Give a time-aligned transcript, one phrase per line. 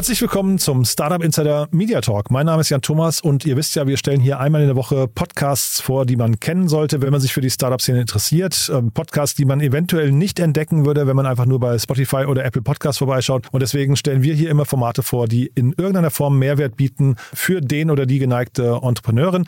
[0.00, 2.30] Herzlich willkommen zum Startup Insider Media Talk.
[2.30, 4.76] Mein Name ist Jan Thomas und ihr wisst ja, wir stellen hier einmal in der
[4.76, 8.72] Woche Podcasts vor, die man kennen sollte, wenn man sich für die Startup-Szene interessiert.
[8.74, 12.46] Ähm, Podcasts, die man eventuell nicht entdecken würde, wenn man einfach nur bei Spotify oder
[12.46, 13.48] Apple Podcasts vorbeischaut.
[13.52, 17.60] Und deswegen stellen wir hier immer Formate vor, die in irgendeiner Form Mehrwert bieten für
[17.60, 19.44] den oder die geneigte Entrepreneurin.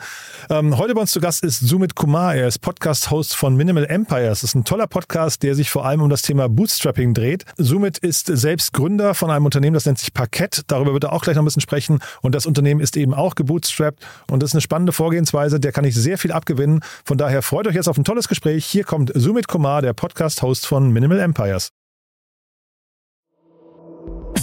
[0.51, 2.35] Ähm, heute bei uns zu Gast ist Sumit Kumar.
[2.35, 4.41] Er ist Podcast-Host von Minimal Empires.
[4.41, 7.43] Das ist ein toller Podcast, der sich vor allem um das Thema Bootstrapping dreht.
[7.57, 10.42] Sumit ist selbst Gründer von einem Unternehmen, das nennt sich Parkett.
[10.67, 11.99] Darüber wird er auch gleich noch ein bisschen sprechen.
[12.21, 14.05] Und das Unternehmen ist eben auch gebootstrapped.
[14.29, 15.59] Und das ist eine spannende Vorgehensweise.
[15.59, 16.81] Der kann ich sehr viel abgewinnen.
[17.05, 18.65] Von daher freut euch jetzt auf ein tolles Gespräch.
[18.65, 21.69] Hier kommt Sumit Kumar, der Podcast-Host von Minimal Empires.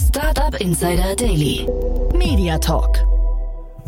[0.07, 1.67] Startup Insider Daily.
[2.13, 2.97] Media Talk.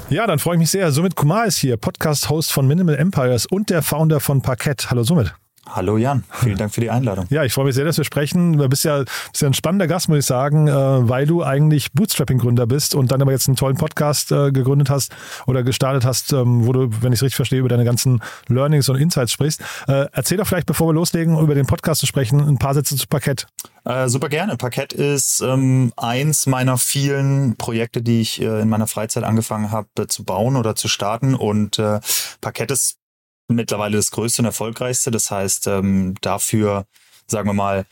[0.10, 0.92] Ja, dann freue ich mich sehr.
[0.92, 4.90] Sumit Kumar ist hier, Podcast-Host von Minimal Empires und der Founder von Parkett.
[4.90, 5.34] Hallo Sumit.
[5.70, 7.26] Hallo Jan, vielen Dank für die Einladung.
[7.30, 8.58] Ja, ich freue mich sehr, dass wir sprechen.
[8.58, 11.94] Du bist ja, bist ja ein spannender Gast, muss ich sagen, äh, weil du eigentlich
[11.94, 15.16] Bootstrapping-Gründer bist und dann aber jetzt einen tollen Podcast äh, gegründet hast
[15.48, 18.90] oder gestartet hast, ähm, wo du, wenn ich es richtig verstehe, über deine ganzen Learnings
[18.90, 19.62] und Insights sprichst.
[19.88, 22.98] Äh, erzähl doch vielleicht, bevor wir loslegen, über den Podcast zu sprechen, ein paar Sätze
[22.98, 23.48] zu Parkett.
[23.86, 24.58] Äh, super gerne.
[24.58, 29.88] Parkett ist ähm, eins meiner vielen Projekte, die ich äh, in meiner Freizeit angefangen habe
[29.98, 31.36] äh, zu bauen oder zu starten.
[31.36, 31.82] Und
[32.42, 32.98] Parkett ist
[33.48, 35.12] mittlerweile das größte und erfolgreichste.
[35.12, 36.86] Das heißt, ähm, dafür,
[37.28, 37.86] sagen wir mal,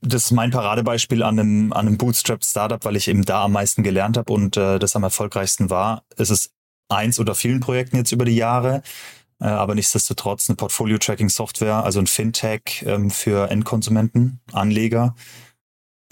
[0.00, 3.82] das ist mein Paradebeispiel an einem, an einem Bootstrap-Startup, weil ich eben da am meisten
[3.82, 6.04] gelernt habe und äh, das am erfolgreichsten war.
[6.16, 6.52] Es ist
[6.88, 8.82] eins oder vielen Projekten jetzt über die Jahre,
[9.40, 15.14] äh, aber nichtsdestotrotz eine Portfolio-Tracking-Software, also ein Fintech ähm, für Endkonsumenten, Anleger.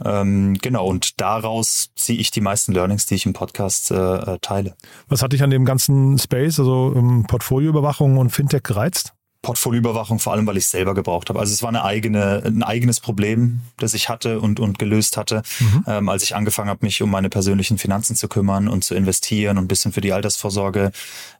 [0.04, 4.74] Ähm, genau, und daraus ziehe ich die meisten Learnings, die ich im Podcast äh, teile.
[5.08, 9.14] Was hat dich an dem ganzen Space, also ähm, Portfolioüberwachung und Fintech gereizt?
[9.42, 11.38] Portfolioüberwachung, vor allem weil ich es selber gebraucht habe.
[11.38, 15.42] Also es war eine eigene, ein eigenes Problem, das ich hatte und, und gelöst hatte,
[15.58, 15.84] mhm.
[15.86, 19.56] ähm, als ich angefangen habe, mich um meine persönlichen Finanzen zu kümmern und zu investieren
[19.56, 20.92] und ein bisschen für die Altersvorsorge,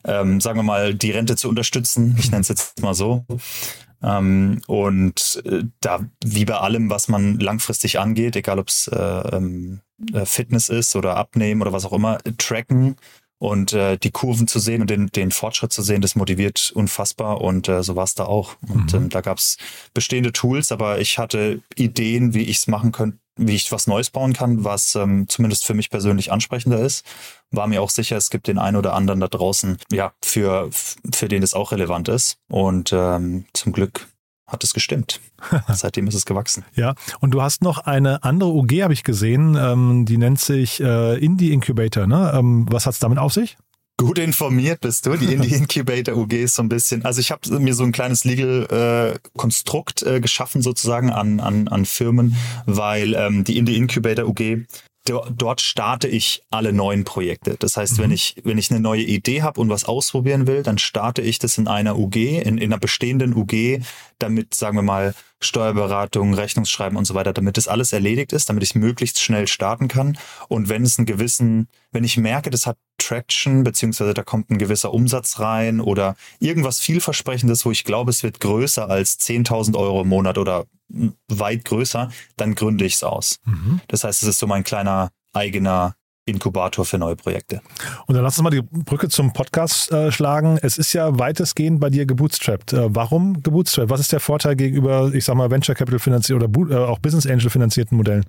[0.05, 2.17] ähm, sagen wir mal, die Rente zu unterstützen.
[2.19, 3.25] Ich nenne es jetzt mal so.
[4.03, 8.97] Ähm, und äh, da, wie bei allem, was man langfristig angeht, egal ob es äh,
[8.97, 9.81] ähm,
[10.15, 12.97] äh, Fitness ist oder Abnehmen oder was auch immer, tracken
[13.41, 17.41] und äh, die Kurven zu sehen und den, den Fortschritt zu sehen, das motiviert unfassbar
[17.41, 18.57] und äh, so war es da auch.
[18.69, 18.99] Und mhm.
[18.99, 19.57] ähm, da gab es
[19.95, 24.11] bestehende Tools, aber ich hatte Ideen, wie ich es machen könnte, wie ich was Neues
[24.11, 27.07] bauen kann, was ähm, zumindest für mich persönlich ansprechender ist.
[27.51, 31.29] War mir auch sicher, es gibt den einen oder anderen da draußen, ja, für, für
[31.29, 32.37] den es auch relevant ist.
[32.51, 34.07] Und ähm, zum Glück
[34.51, 35.21] hat es gestimmt.
[35.69, 36.65] Seitdem ist es gewachsen.
[36.75, 40.81] Ja, und du hast noch eine andere UG, habe ich gesehen, ähm, die nennt sich
[40.81, 42.07] äh, Indie Incubator.
[42.07, 42.33] Ne?
[42.35, 43.57] Ähm, was hat es damit auf sich?
[43.97, 45.15] Gut informiert bist du.
[45.17, 48.25] Die Indie Incubator UG ist so ein bisschen, also ich habe mir so ein kleines
[48.25, 52.35] Legal äh, Konstrukt äh, geschaffen sozusagen an, an, an Firmen,
[52.67, 54.65] weil ähm, die Indie Incubator UG
[55.11, 57.57] dort starte ich alle neuen Projekte.
[57.59, 58.03] Das heißt, mhm.
[58.03, 61.39] wenn ich wenn ich eine neue Idee habe und was ausprobieren will, dann starte ich
[61.39, 63.83] das in einer UG, in, in einer bestehenden UG,
[64.19, 68.63] damit sagen wir mal Steuerberatung, Rechnungsschreiben und so weiter, damit das alles erledigt ist, damit
[68.63, 70.19] ich möglichst schnell starten kann.
[70.49, 74.59] Und wenn es einen gewissen, wenn ich merke, das hat Traction, beziehungsweise da kommt ein
[74.59, 80.03] gewisser Umsatz rein oder irgendwas vielversprechendes, wo ich glaube, es wird größer als 10.000 Euro
[80.03, 80.67] im Monat oder
[81.29, 83.39] weit größer, dann gründe ich es aus.
[83.45, 83.81] Mhm.
[83.89, 85.95] Das heißt, es ist so mein kleiner eigener
[86.31, 87.61] Inkubator für neue Projekte.
[88.07, 90.59] Und dann lass uns mal die Brücke zum Podcast äh, schlagen.
[90.63, 92.73] Es ist ja weitestgehend bei dir gebootstrapped.
[92.73, 93.91] Äh, warum gebootstrapped?
[93.91, 97.27] Was ist der Vorteil gegenüber, ich sag mal, Venture Capital finanzierten oder äh, auch Business
[97.27, 98.25] Angel finanzierten Modellen?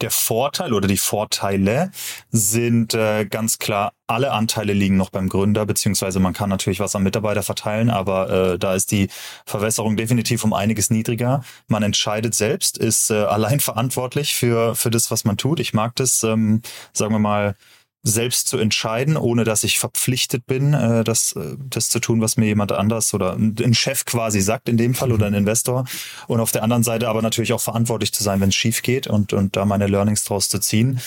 [0.00, 1.90] Der Vorteil oder die Vorteile
[2.30, 6.94] sind äh, ganz klar, alle Anteile liegen noch beim Gründer, beziehungsweise man kann natürlich was
[6.94, 9.08] an Mitarbeiter verteilen, aber äh, da ist die
[9.46, 11.42] Verwässerung definitiv um einiges niedriger.
[11.66, 15.60] Man entscheidet selbst, ist äh, allein verantwortlich für, für das, was man tut.
[15.60, 16.62] Ich mag das, ähm,
[16.92, 17.56] sagen wir mal,
[18.02, 22.36] selbst zu entscheiden, ohne dass ich verpflichtet bin, äh, das, äh, das zu tun, was
[22.36, 25.84] mir jemand anders oder ein Chef quasi sagt in dem Fall oder ein Investor.
[26.28, 29.06] Und auf der anderen Seite aber natürlich auch verantwortlich zu sein, wenn es schief geht
[29.06, 31.00] und, und da meine Learnings draus zu ziehen.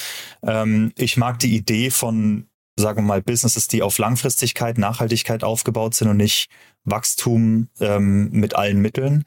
[0.44, 5.96] Ähm, ich mag die Idee von, sagen wir mal, Businesses, die auf Langfristigkeit, Nachhaltigkeit aufgebaut
[5.96, 6.50] sind und nicht
[6.86, 9.24] Wachstum ähm, mit allen Mitteln.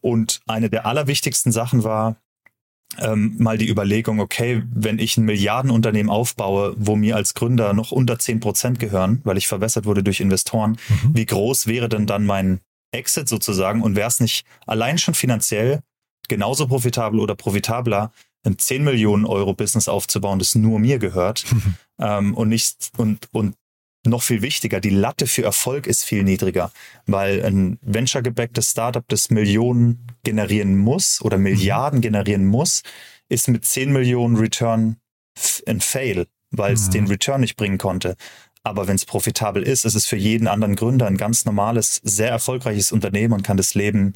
[0.00, 2.16] Und eine der allerwichtigsten Sachen war,
[2.98, 7.92] ähm, mal die Überlegung, okay, wenn ich ein Milliardenunternehmen aufbaue, wo mir als Gründer noch
[7.92, 11.14] unter zehn Prozent gehören, weil ich verwässert wurde durch Investoren, mhm.
[11.14, 12.60] wie groß wäre denn dann mein
[12.92, 15.80] Exit sozusagen und wäre es nicht allein schon finanziell
[16.28, 18.12] genauso profitabel oder profitabler,
[18.44, 21.74] ein 10 Millionen Euro Business aufzubauen, das nur mir gehört mhm.
[21.98, 23.54] ähm, und nicht und und
[24.04, 26.72] noch viel wichtiger, die Latte für Erfolg ist viel niedriger,
[27.06, 32.02] weil ein venture-gebacktes Startup, das Millionen generieren muss oder Milliarden mhm.
[32.02, 32.82] generieren muss,
[33.28, 34.96] ist mit 10 Millionen Return
[35.66, 36.92] ein Fail, weil es mhm.
[36.92, 38.16] den Return nicht bringen konnte.
[38.64, 42.30] Aber wenn es profitabel ist, ist es für jeden anderen Gründer ein ganz normales, sehr
[42.30, 44.12] erfolgreiches Unternehmen und kann das Leben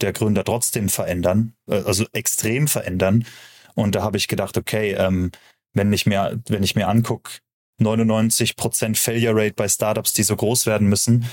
[0.00, 3.26] der Gründer trotzdem verändern, äh, also extrem verändern.
[3.74, 5.30] Und da habe ich gedacht, okay, ähm,
[5.72, 7.38] wenn ich mir, wenn ich mir angucke,
[7.80, 11.26] 99% Failure Rate bei Startups, die so groß werden müssen,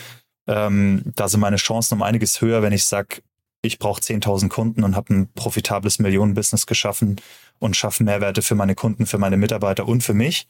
[0.48, 3.22] ähm, da sind meine Chancen um einiges höher, wenn ich sage,
[3.62, 7.22] ich brauche 10.000 Kunden und habe ein profitables Millionenbusiness geschaffen
[7.60, 10.48] und schaffe Mehrwerte für meine Kunden, für meine Mitarbeiter und für mich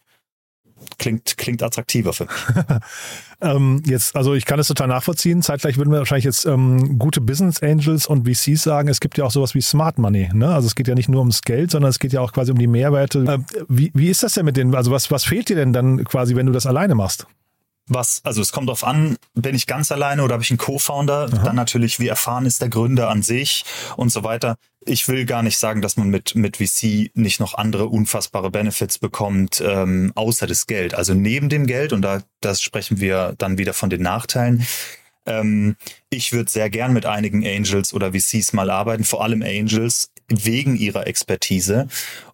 [0.97, 2.65] klingt, klingt attraktiver für mich.
[3.41, 5.41] ähm, jetzt, also ich kann es total nachvollziehen.
[5.41, 9.25] Zeitgleich würden wir wahrscheinlich jetzt ähm, gute Business Angels und VCs sagen, es gibt ja
[9.25, 10.29] auch sowas wie Smart Money.
[10.33, 10.53] Ne?
[10.53, 12.57] Also es geht ja nicht nur ums Geld, sondern es geht ja auch quasi um
[12.57, 13.19] die Mehrwerte.
[13.19, 14.73] Äh, wie, wie ist das denn mit denen?
[14.75, 17.27] Also was, was fehlt dir denn dann quasi, wenn du das alleine machst?
[17.87, 21.27] Was, also es kommt darauf an, bin ich ganz alleine oder habe ich einen Co-Founder?
[21.27, 23.65] Dann natürlich, wie erfahren ist der Gründer an sich
[23.97, 24.55] und so weiter.
[24.85, 28.99] Ich will gar nicht sagen, dass man mit, mit VC nicht noch andere unfassbare Benefits
[28.99, 30.93] bekommt, ähm, außer das Geld.
[30.93, 34.65] Also neben dem Geld, und da das sprechen wir dann wieder von den Nachteilen.
[35.25, 35.75] Ähm,
[36.09, 40.75] ich würde sehr gern mit einigen Angels oder VCs mal arbeiten, vor allem Angels, wegen
[40.75, 41.87] ihrer Expertise.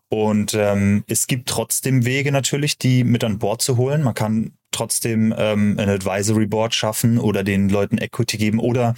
[0.09, 4.01] Und ähm, es gibt trotzdem Wege natürlich, die mit an Bord zu holen.
[4.01, 8.95] Man kann trotzdem ähm, ein Advisory Board schaffen oder den Leuten Equity geben oder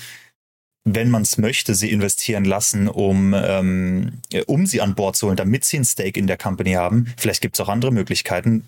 [0.83, 5.35] wenn man es möchte, sie investieren lassen, um, ähm, um sie an Bord zu holen,
[5.35, 7.13] damit sie ein Stake in der Company haben.
[7.17, 8.67] Vielleicht gibt es auch andere Möglichkeiten,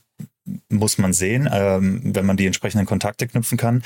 [0.69, 3.83] muss man sehen, ähm, wenn man die entsprechenden Kontakte knüpfen kann.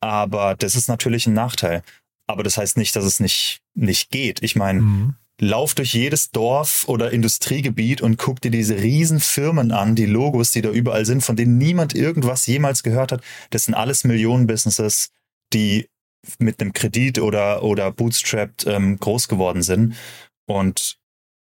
[0.00, 1.82] Aber das ist natürlich ein Nachteil.
[2.26, 4.42] Aber das heißt nicht, dass es nicht, nicht geht.
[4.42, 9.72] Ich meine, mhm lauf durch jedes Dorf oder Industriegebiet und guck dir diese riesen Firmen
[9.72, 13.22] an, die Logos, die da überall sind, von denen niemand irgendwas jemals gehört hat.
[13.48, 15.10] Das sind alles Millionen-Businesses,
[15.52, 15.88] die
[16.38, 19.96] mit einem Kredit oder, oder bootstrapped ähm, groß geworden sind.
[20.46, 20.98] Und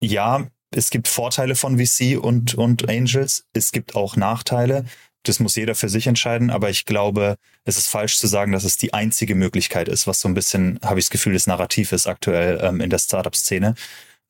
[0.02, 3.44] ja, es gibt Vorteile von VC und, und Angels.
[3.52, 4.86] Es gibt auch Nachteile.
[5.24, 8.64] Das muss jeder für sich entscheiden, aber ich glaube, es ist falsch zu sagen, dass
[8.64, 11.92] es die einzige Möglichkeit ist, was so ein bisschen, habe ich das Gefühl, das Narrativ
[11.92, 13.74] ist aktuell ähm, in der Startup-Szene,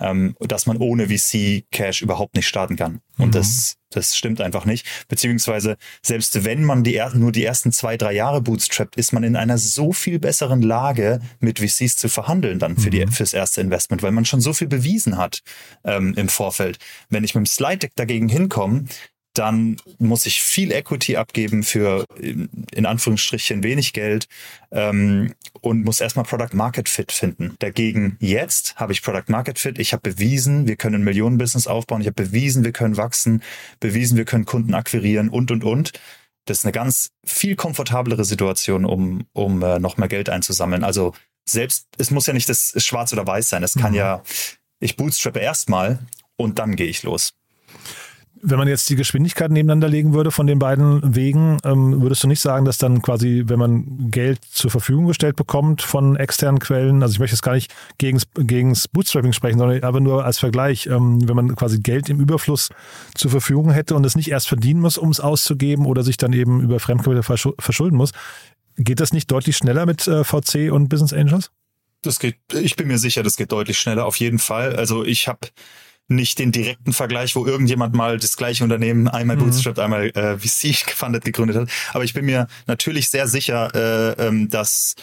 [0.02, 3.00] ähm, dass man ohne VC-Cash überhaupt nicht starten kann.
[3.18, 3.32] Und mhm.
[3.32, 4.86] das, das stimmt einfach nicht.
[5.08, 9.36] Beziehungsweise, selbst wenn man die, nur die ersten zwei, drei Jahre bootstrappt, ist man in
[9.36, 13.12] einer so viel besseren Lage, mit VCs zu verhandeln dann für die, mhm.
[13.12, 15.42] fürs erste Investment, weil man schon so viel bewiesen hat
[15.84, 16.78] ähm, im Vorfeld.
[17.08, 18.84] Wenn ich mit dem Slide Deck dagegen hinkomme,
[19.34, 24.28] dann muss ich viel Equity abgeben für in Anführungsstrichen wenig Geld
[24.70, 27.56] ähm, und muss erstmal Product Market Fit finden.
[27.58, 29.78] Dagegen jetzt habe ich Product Market Fit.
[29.78, 32.02] Ich habe bewiesen, wir können ein Millionenbusiness aufbauen.
[32.02, 33.42] Ich habe bewiesen, wir können wachsen,
[33.80, 35.92] bewiesen, wir können Kunden akquirieren und und und.
[36.44, 40.84] Das ist eine ganz viel komfortablere Situation, um um äh, noch mehr Geld einzusammeln.
[40.84, 41.14] Also
[41.48, 43.62] selbst es muss ja nicht das Schwarz oder Weiß sein.
[43.62, 43.98] Es kann mhm.
[43.98, 44.22] ja
[44.80, 46.00] ich bootstrappe erstmal
[46.36, 47.34] und dann gehe ich los.
[48.44, 52.28] Wenn man jetzt die Geschwindigkeit nebeneinander legen würde von den beiden Wegen, ähm, würdest du
[52.28, 57.04] nicht sagen, dass dann quasi, wenn man Geld zur Verfügung gestellt bekommt von externen Quellen,
[57.04, 60.86] also ich möchte jetzt gar nicht gegens, gegens Bootstrapping sprechen, sondern aber nur als Vergleich,
[60.86, 62.70] ähm, wenn man quasi Geld im Überfluss
[63.14, 66.32] zur Verfügung hätte und es nicht erst verdienen muss, um es auszugeben oder sich dann
[66.32, 68.10] eben über Fremdkapital verschulden muss,
[68.76, 71.52] geht das nicht deutlich schneller mit äh, VC und Business Angels?
[72.02, 74.74] Das geht, ich bin mir sicher, das geht deutlich schneller, auf jeden Fall.
[74.74, 75.48] Also ich habe
[76.08, 79.44] nicht den direkten Vergleich, wo irgendjemand mal das gleiche Unternehmen einmal mhm.
[79.44, 81.68] Bootstrap, einmal äh, VC gefundet, gegründet hat.
[81.92, 84.94] Aber ich bin mir natürlich sehr sicher, äh, ähm, dass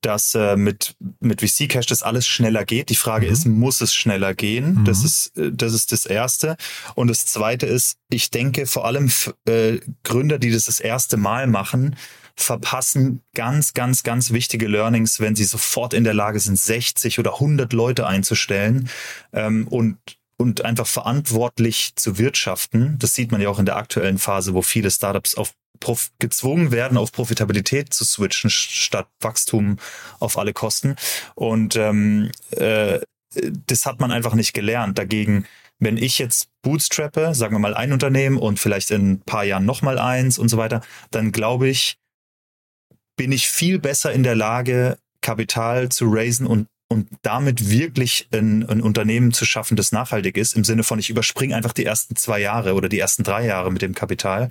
[0.00, 2.90] dass äh, mit mit VC Cash das alles schneller geht.
[2.90, 3.32] Die Frage mhm.
[3.32, 4.80] ist, muss es schneller gehen?
[4.80, 4.84] Mhm.
[4.84, 6.56] Das ist äh, das ist das erste.
[6.94, 9.10] Und das zweite ist, ich denke vor allem
[9.46, 11.96] äh, Gründer, die das das erste Mal machen,
[12.36, 17.34] verpassen ganz, ganz, ganz wichtige Learnings, wenn sie sofort in der Lage sind, 60 oder
[17.34, 18.90] 100 Leute einzustellen
[19.32, 19.96] ähm, und
[20.36, 22.96] und einfach verantwortlich zu wirtschaften.
[22.98, 26.70] Das sieht man ja auch in der aktuellen Phase, wo viele Startups auf Prof gezwungen
[26.70, 29.78] werden, auf Profitabilität zu switchen, statt Wachstum
[30.20, 30.96] auf alle Kosten.
[31.34, 33.00] Und ähm, äh,
[33.66, 34.98] das hat man einfach nicht gelernt.
[34.98, 35.46] Dagegen,
[35.78, 39.64] wenn ich jetzt bootstrappe, sagen wir mal ein Unternehmen und vielleicht in ein paar Jahren
[39.64, 41.96] nochmal eins und so weiter, dann glaube ich,
[43.16, 48.66] bin ich viel besser in der Lage, Kapital zu raisen und und damit wirklich ein,
[48.68, 52.16] ein Unternehmen zu schaffen, das nachhaltig ist, im Sinne von, ich überspringe einfach die ersten
[52.16, 54.48] zwei Jahre oder die ersten drei Jahre mit dem Kapital,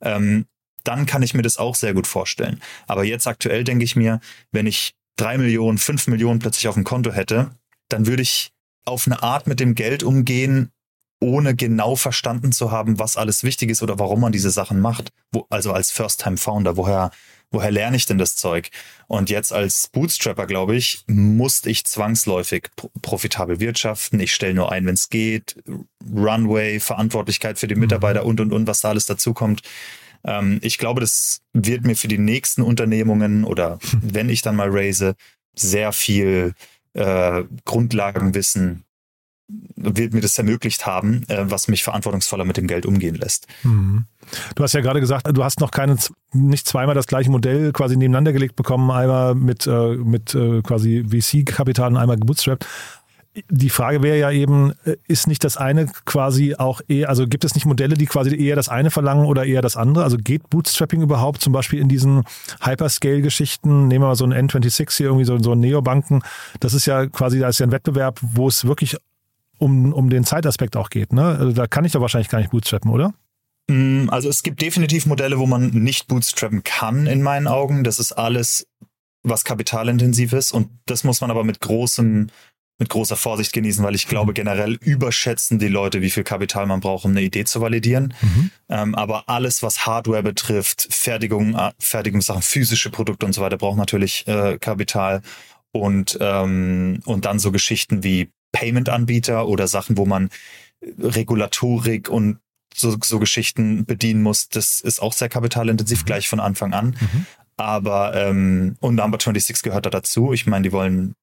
[0.00, 0.46] ähm,
[0.82, 2.60] dann kann ich mir das auch sehr gut vorstellen.
[2.86, 6.84] Aber jetzt aktuell denke ich mir, wenn ich drei Millionen, fünf Millionen plötzlich auf dem
[6.84, 7.50] Konto hätte,
[7.88, 8.50] dann würde ich
[8.84, 10.70] auf eine Art mit dem Geld umgehen,
[11.20, 15.10] ohne genau verstanden zu haben, was alles wichtig ist oder warum man diese Sachen macht.
[15.32, 17.10] Wo, also als First-Time-Founder, woher,
[17.54, 18.70] woher lerne ich denn das Zeug?
[19.06, 22.68] Und jetzt als Bootstrapper, glaube ich, musste ich zwangsläufig
[23.00, 24.20] profitabel wirtschaften.
[24.20, 25.56] Ich stelle nur ein, wenn es geht.
[26.14, 28.28] Runway, Verantwortlichkeit für die Mitarbeiter mhm.
[28.28, 29.62] und, und, und, was da alles dazukommt.
[30.24, 34.68] Ähm, ich glaube, das wird mir für die nächsten Unternehmungen oder wenn ich dann mal
[34.70, 35.14] raise,
[35.54, 36.54] sehr viel
[36.94, 38.84] äh, Grundlagenwissen
[39.46, 43.46] wird mir das ermöglicht haben, äh, was mich verantwortungsvoller mit dem Geld umgehen lässt.
[43.62, 44.06] Mhm.
[44.54, 45.96] Du hast ja gerade gesagt, du hast noch keine,
[46.32, 51.04] nicht zweimal das gleiche Modell quasi nebeneinander gelegt bekommen, einmal mit, äh, mit äh, quasi
[51.04, 52.66] VC-Kapital und einmal gebootstrapped.
[53.50, 54.74] Die Frage wäre ja eben,
[55.08, 58.54] ist nicht das eine quasi auch eher, also gibt es nicht Modelle, die quasi eher
[58.54, 60.04] das eine verlangen oder eher das andere?
[60.04, 62.22] Also geht Bootstrapping überhaupt zum Beispiel in diesen
[62.60, 63.88] Hyperscale-Geschichten?
[63.88, 66.22] Nehmen wir mal so ein N26 hier, irgendwie so, so Neobanken.
[66.60, 68.96] Das ist ja quasi, da ist ja ein Wettbewerb, wo es wirklich
[69.58, 71.12] um, um den Zeitaspekt auch geht.
[71.12, 71.24] Ne?
[71.24, 73.14] Also da kann ich doch wahrscheinlich gar nicht bootstrappen, oder?
[73.68, 77.84] Mm, also es gibt definitiv Modelle, wo man nicht bootstrappen kann, in meinen Augen.
[77.84, 78.66] Das ist alles,
[79.22, 80.52] was kapitalintensiv ist.
[80.52, 82.28] Und das muss man aber mit großem
[82.78, 84.34] mit großer Vorsicht genießen, weil ich glaube, mhm.
[84.34, 88.14] generell überschätzen die Leute, wie viel Kapital man braucht, um eine Idee zu validieren.
[88.20, 88.50] Mhm.
[88.68, 93.78] Ähm, aber alles, was Hardware betrifft, Fertigung, äh, Fertigungssachen, physische Produkte und so weiter, braucht
[93.78, 95.22] natürlich äh, Kapital.
[95.70, 100.30] Und, ähm, und dann so Geschichten wie Payment-Anbieter oder Sachen, wo man
[100.98, 102.38] Regulatorik und
[102.74, 104.48] so, so Geschichten bedienen muss.
[104.48, 106.06] Das ist auch sehr kapitalintensiv mhm.
[106.06, 106.96] gleich von Anfang an.
[107.00, 107.26] Mhm.
[107.56, 110.32] Aber ähm, und Number 26 gehört da dazu.
[110.32, 111.14] Ich meine, die wollen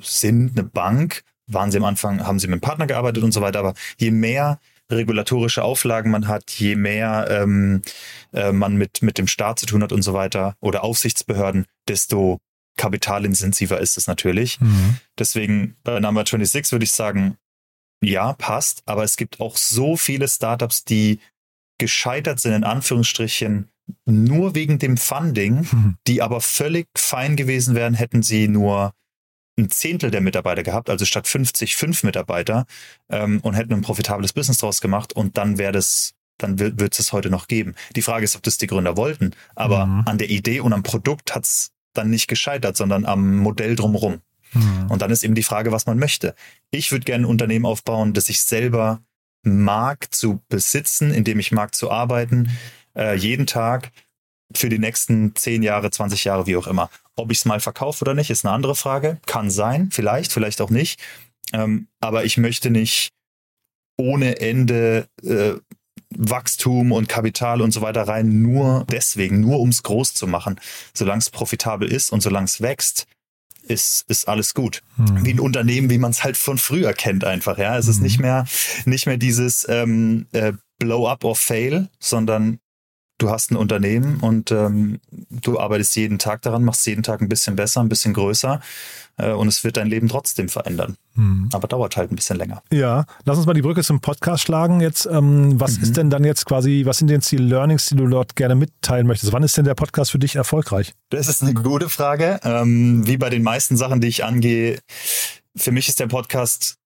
[0.00, 3.40] sind eine Bank, waren sie am Anfang, haben sie mit einem Partner gearbeitet und so
[3.40, 7.82] weiter, aber je mehr regulatorische Auflagen man hat, je mehr ähm,
[8.32, 12.38] äh, man mit, mit dem Staat zu tun hat und so weiter oder Aufsichtsbehörden, desto
[12.78, 14.58] kapitalintensiver ist es natürlich.
[14.60, 14.96] Mhm.
[15.18, 17.36] Deswegen bei Number 26 würde ich sagen,
[18.02, 21.20] ja, passt, aber es gibt auch so viele Startups, die
[21.78, 23.68] gescheitert sind, in Anführungsstrichen,
[24.04, 25.96] nur wegen dem Funding, mhm.
[26.06, 28.92] die aber völlig fein gewesen wären, hätten sie nur
[29.58, 32.66] ein Zehntel der Mitarbeiter gehabt, also statt 50 fünf Mitarbeiter
[33.08, 37.00] ähm, und hätten ein profitables Business draus gemacht und dann wäre das, dann wird es
[37.00, 37.74] es heute noch geben.
[37.96, 40.02] Die Frage ist, ob das die Gründer wollten, aber mhm.
[40.06, 44.20] an der Idee und am Produkt hat es dann nicht gescheitert, sondern am Modell drumherum.
[44.52, 44.90] Mhm.
[44.90, 46.34] Und dann ist eben die Frage, was man möchte.
[46.70, 49.00] Ich würde gerne ein Unternehmen aufbauen, das ich selber
[49.42, 52.50] mag zu besitzen, in dem ich mag zu arbeiten,
[52.96, 53.92] äh, jeden Tag
[54.54, 56.90] für die nächsten 10 Jahre, 20 Jahre, wie auch immer.
[57.16, 59.18] Ob ich es mal verkaufe oder nicht, ist eine andere Frage.
[59.26, 61.00] Kann sein, vielleicht, vielleicht auch nicht.
[61.52, 63.10] Ähm, aber ich möchte nicht
[63.96, 65.54] ohne Ende äh,
[66.16, 70.58] Wachstum und Kapital und so weiter rein, nur deswegen, nur um es groß zu machen.
[70.94, 73.06] Solange es profitabel ist und solange es wächst,
[73.62, 74.82] ist, ist alles gut.
[74.96, 75.24] Hm.
[75.24, 77.58] Wie ein Unternehmen, wie man es halt von früher kennt einfach.
[77.58, 77.92] Ja, es hm.
[77.92, 78.46] ist nicht mehr,
[78.86, 82.60] nicht mehr dieses ähm, äh, Blow up or fail, sondern
[83.18, 87.28] du hast ein Unternehmen und ähm, du arbeitest jeden Tag daran, machst jeden Tag ein
[87.28, 88.60] bisschen besser, ein bisschen größer
[89.18, 90.96] äh, und es wird dein Leben trotzdem verändern.
[91.14, 91.48] Mhm.
[91.52, 92.62] Aber dauert halt ein bisschen länger.
[92.72, 95.06] Ja, lass uns mal die Brücke zum Podcast schlagen jetzt.
[95.06, 95.82] Ähm, was mhm.
[95.82, 99.06] ist denn dann jetzt quasi, was sind jetzt die Learnings, die du dort gerne mitteilen
[99.06, 99.32] möchtest?
[99.32, 100.94] Wann ist denn der Podcast für dich erfolgreich?
[101.10, 102.40] Das ist eine gute Frage.
[102.44, 104.78] Ähm, wie bei den meisten Sachen, die ich angehe,
[105.56, 106.76] für mich ist der Podcast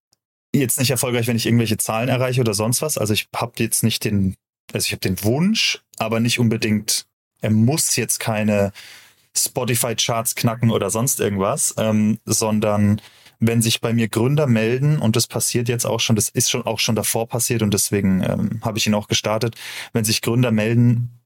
[0.55, 2.99] jetzt nicht erfolgreich, wenn ich irgendwelche Zahlen erreiche oder sonst was.
[2.99, 4.35] Also ich habe jetzt nicht den
[4.73, 7.07] also ich habe den Wunsch, aber nicht unbedingt,
[7.40, 8.73] er muss jetzt keine
[9.37, 13.00] Spotify-Charts knacken oder sonst irgendwas, ähm, sondern
[13.40, 16.62] wenn sich bei mir Gründer melden, und das passiert jetzt auch schon, das ist schon
[16.62, 19.57] auch schon davor passiert und deswegen ähm, habe ich ihn auch gestartet,
[19.92, 21.23] wenn sich Gründer melden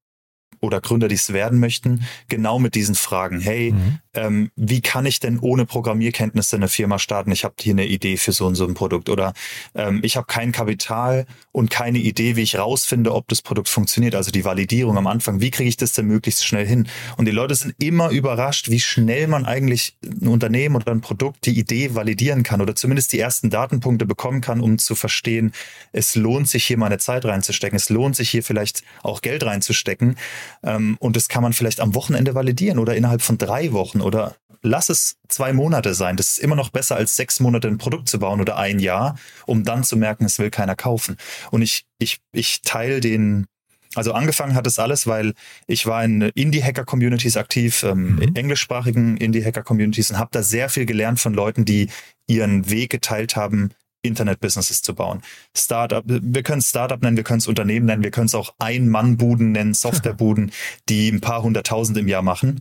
[0.61, 3.41] oder Gründer, die es werden möchten, genau mit diesen Fragen.
[3.41, 3.99] Hey, mhm.
[4.17, 7.31] Ähm, wie kann ich denn ohne Programmierkenntnisse eine Firma starten?
[7.31, 9.09] Ich habe hier eine Idee für so und so ein Produkt.
[9.09, 9.35] Oder
[9.75, 14.15] ähm, ich habe kein Kapital und keine Idee, wie ich rausfinde, ob das Produkt funktioniert.
[14.15, 15.41] Also die Validierung am Anfang.
[15.41, 16.89] Wie kriege ich das denn möglichst schnell hin?
[17.17, 21.47] Und die Leute sind immer überrascht, wie schnell man eigentlich ein Unternehmen oder ein Produkt
[21.47, 25.53] die Idee validieren kann oder zumindest die ersten Datenpunkte bekommen kann, um zu verstehen,
[25.93, 27.77] es lohnt sich hier meine Zeit reinzustecken.
[27.77, 30.17] Es lohnt sich hier vielleicht auch Geld reinzustecken.
[30.63, 34.37] Ähm, und das kann man vielleicht am Wochenende validieren oder innerhalb von drei Wochen oder
[34.63, 36.17] lass es zwei Monate sein.
[36.17, 39.19] Das ist immer noch besser als sechs Monate ein Produkt zu bauen oder ein Jahr,
[39.47, 41.17] um dann zu merken, es will keiner kaufen.
[41.51, 43.47] Und ich, ich, ich teile den,
[43.95, 45.35] Also angefangen hat es alles, weil
[45.67, 48.35] ich war in Indie-Hacker-Communities aktiv, ähm, mhm.
[48.35, 51.89] englischsprachigen Indie-Hacker-Communities und habe da sehr viel gelernt von Leuten, die
[52.27, 53.71] ihren Weg geteilt haben,
[54.03, 55.23] Internet-Businesses zu bauen.
[55.57, 58.55] Startup, wir können es Startup nennen, wir können es Unternehmen nennen, wir können es auch
[58.59, 60.53] Ein-Mann-Buden nennen, Softwarebuden,
[60.89, 62.61] die ein paar hunderttausend im Jahr machen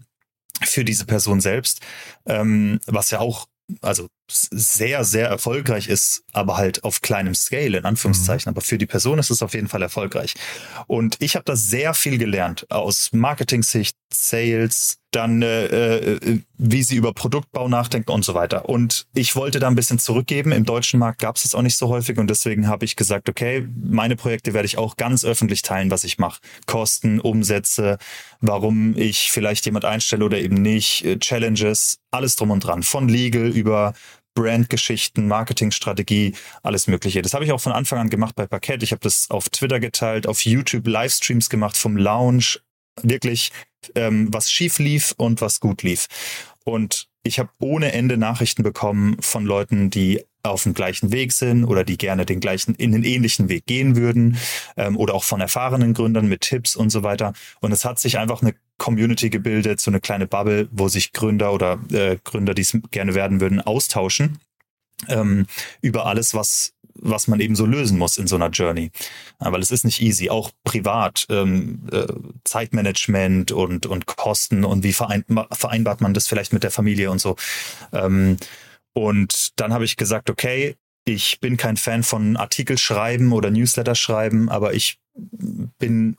[0.67, 1.81] für diese Person selbst,
[2.25, 3.48] ähm, was ja auch
[3.81, 8.50] also sehr, sehr erfolgreich ist, aber halt auf kleinem Scale, in Anführungszeichen.
[8.50, 8.55] Mhm.
[8.55, 10.34] Aber für die Person ist es auf jeden Fall erfolgreich.
[10.88, 16.96] Und ich habe da sehr viel gelernt aus Marketing-Sicht, Sales, dann äh, äh, wie sie
[16.96, 18.67] über Produktbau nachdenken und so weiter.
[18.67, 20.51] Und ich wollte da ein bisschen zurückgeben.
[20.51, 23.29] Im deutschen Markt gab es es auch nicht so häufig und deswegen habe ich gesagt,
[23.29, 26.41] okay, meine Projekte werde ich auch ganz öffentlich teilen, was ich mache.
[26.65, 27.98] Kosten, Umsätze,
[28.41, 32.84] warum ich vielleicht jemand einstelle oder eben nicht, äh, Challenges, alles drum und dran.
[32.84, 33.94] Von Legal über
[34.36, 37.22] Brandgeschichten, Marketingstrategie, alles Mögliche.
[37.22, 38.84] Das habe ich auch von Anfang an gemacht bei Parkett.
[38.84, 42.60] Ich habe das auf Twitter geteilt, auf YouTube Livestreams gemacht vom Lounge.
[43.01, 43.51] Wirklich
[43.96, 46.08] ähm, was schief lief und was gut lief.
[46.63, 51.65] Und ich habe ohne Ende Nachrichten bekommen von Leuten, die auf dem gleichen Weg sind
[51.65, 54.38] oder die gerne den gleichen, in den ähnlichen Weg gehen würden
[54.77, 57.34] ähm, oder auch von erfahrenen Gründern mit Tipps und so weiter.
[57.62, 61.53] Und es hat sich einfach eine Community gebildet, so eine kleine Bubble, wo sich Gründer
[61.53, 64.39] oder äh, Gründer, die es gerne werden würden, austauschen
[65.08, 65.48] ähm,
[65.82, 68.91] über alles, was was man eben so lösen muss in so einer Journey.
[69.39, 72.08] Weil es ist nicht easy, auch privat, ähm, äh,
[72.46, 77.36] Zeitmanagement und, und Kosten und wie vereinbart man das vielleicht mit der Familie und so.
[77.91, 78.38] Ähm,
[78.94, 83.94] und dann habe ich gesagt, okay, ich bin kein Fan von Artikel schreiben oder Newsletter
[83.94, 86.15] schreiben, aber ich bin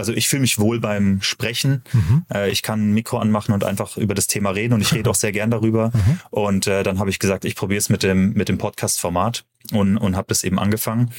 [0.00, 1.82] also ich fühle mich wohl beim Sprechen.
[1.92, 2.24] Mhm.
[2.32, 5.08] Äh, ich kann ein Mikro anmachen und einfach über das Thema reden und ich rede
[5.08, 5.92] auch sehr gern darüber.
[5.94, 6.20] Mhm.
[6.30, 9.96] Und äh, dann habe ich gesagt, ich probiere es mit dem mit dem Podcast-Format und
[9.98, 11.10] und habe das eben angefangen.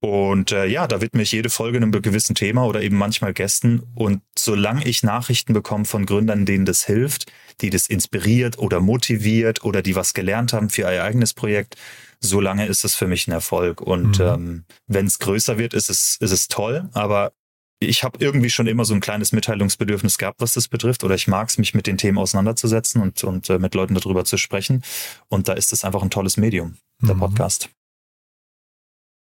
[0.00, 3.82] Und äh, ja, da widme ich jede Folge einem gewissen Thema oder eben manchmal Gästen.
[3.94, 9.62] Und solange ich Nachrichten bekomme von Gründern, denen das hilft, die das inspiriert oder motiviert
[9.62, 11.76] oder die was gelernt haben für ihr eigenes Projekt,
[12.18, 13.82] solange ist es für mich ein Erfolg.
[13.82, 14.24] Und mhm.
[14.24, 16.88] ähm, wenn es größer wird, ist es, ist es toll.
[16.94, 17.32] Aber
[17.80, 21.26] ich habe irgendwie schon immer so ein kleines Mitteilungsbedürfnis gehabt, was das betrifft, oder ich
[21.26, 24.82] mag es, mich mit den Themen auseinanderzusetzen und, und äh, mit Leuten darüber zu sprechen.
[25.28, 27.20] Und da ist es einfach ein tolles Medium, der mhm.
[27.20, 27.70] Podcast.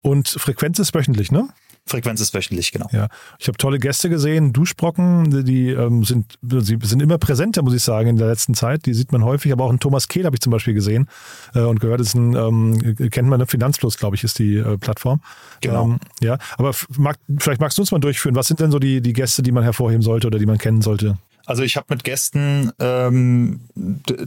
[0.03, 1.49] Und Frequenz ist wöchentlich, ne?
[1.89, 2.87] Frequenz ist wöchentlich, genau.
[2.93, 7.75] Ja, ich habe tolle Gäste gesehen, Duschbrocken, die ähm, sind, sie sind immer präsenter, muss
[7.75, 8.87] ich sagen, in der letzten Zeit.
[8.87, 11.09] Die sieht man häufig, aber auch einen Thomas Kehl habe ich zum Beispiel gesehen
[11.55, 13.47] äh, und gehört, ist ein, ähm, kennt man, ne?
[13.47, 15.21] Finanzfluss, glaube ich, ist die äh, Plattform.
[15.61, 15.85] Genau.
[15.85, 18.35] Ähm, ja, aber mag, vielleicht magst du uns mal durchführen.
[18.35, 20.83] Was sind denn so die, die Gäste, die man hervorheben sollte oder die man kennen
[20.83, 21.19] sollte?
[21.49, 23.61] Also ich habe mit Gästen ähm,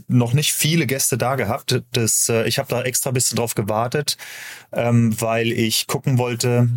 [0.07, 1.83] noch nicht viele Gäste da gehabt.
[1.91, 4.17] Das, äh, ich habe da extra ein bisschen drauf gewartet,
[4.71, 6.67] ähm, weil ich gucken wollte,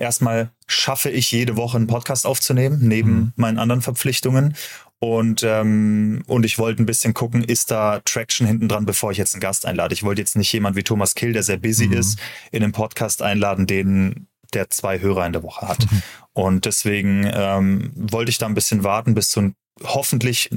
[0.00, 3.32] erstmal schaffe ich jede Woche einen Podcast aufzunehmen, neben mhm.
[3.36, 4.56] meinen anderen Verpflichtungen.
[4.98, 9.18] Und, ähm, und ich wollte ein bisschen gucken, ist da Traction hinten dran, bevor ich
[9.18, 9.94] jetzt einen Gast einlade.
[9.94, 11.92] Ich wollte jetzt nicht jemand wie Thomas Kill, der sehr busy mhm.
[11.92, 12.18] ist,
[12.50, 15.90] in einen Podcast einladen, den der zwei Hörer in der Woche hat.
[15.90, 16.02] Mhm.
[16.32, 20.50] Und deswegen ähm, wollte ich da ein bisschen warten, bis so ein hoffentlich,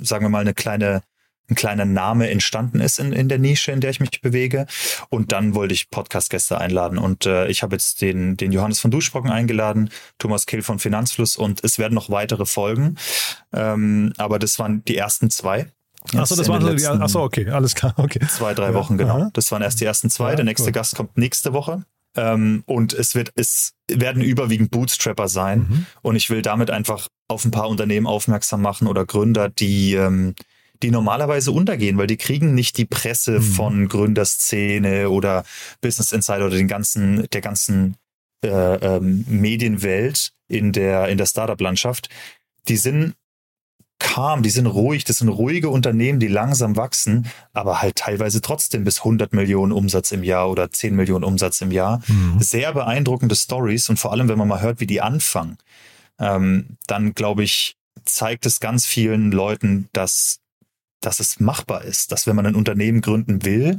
[0.00, 1.02] sagen wir mal, eine kleine
[1.50, 4.66] ein kleiner Name entstanden ist in, in der Nische, in der ich mich bewege.
[5.08, 6.98] Und dann wollte ich Podcast-Gäste einladen.
[6.98, 11.36] Und äh, ich habe jetzt den, den Johannes von Duschbrocken eingeladen, Thomas Kill von Finanzfluss
[11.36, 12.96] und es werden noch weitere folgen.
[13.52, 15.72] Ähm, aber das waren die ersten zwei.
[16.14, 18.20] Achso, das waren die, achso, okay, alles klar, okay.
[18.28, 19.22] Zwei, drei Wochen, genau.
[19.22, 19.30] Aha.
[19.32, 20.30] Das waren erst die ersten zwei.
[20.30, 20.72] Ja, der nächste cool.
[20.72, 21.84] Gast kommt nächste Woche.
[22.18, 25.60] Ähm, und es wird, es werden überwiegend Bootstrapper sein.
[25.60, 25.86] Mhm.
[26.02, 30.34] Und ich will damit einfach auf ein paar Unternehmen aufmerksam machen oder Gründer, die, ähm,
[30.82, 33.42] die normalerweise untergehen, weil die kriegen nicht die Presse mhm.
[33.42, 35.44] von Gründerszene oder
[35.80, 37.96] Business Insider oder den ganzen, der ganzen
[38.44, 42.08] äh, ähm, Medienwelt in der, in der Startup-Landschaft.
[42.66, 43.14] Die sind
[44.08, 48.82] calm, die sind ruhig, das sind ruhige Unternehmen, die langsam wachsen, aber halt teilweise trotzdem
[48.84, 52.00] bis 100 Millionen Umsatz im Jahr oder 10 Millionen Umsatz im Jahr.
[52.06, 52.40] Mhm.
[52.40, 55.58] Sehr beeindruckende Stories und vor allem, wenn man mal hört, wie die anfangen,
[56.18, 60.40] ähm, dann glaube ich, zeigt es ganz vielen Leuten, dass
[61.00, 63.78] dass es machbar ist, dass wenn man ein Unternehmen gründen will,